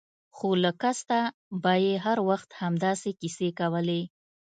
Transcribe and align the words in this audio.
خو 0.35 0.49
له 0.63 0.71
کسته 0.81 1.19
به 1.63 1.73
يې 1.85 1.93
هر 2.05 2.17
وخت 2.29 2.49
همداسې 2.61 3.09
کيسې 3.19 3.49
کولې. 3.59 4.01